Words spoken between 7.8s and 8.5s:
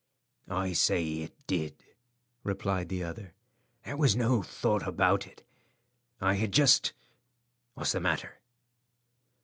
the matter?"